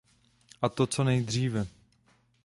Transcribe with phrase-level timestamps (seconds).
[0.61, 1.65] A to co nejdříve!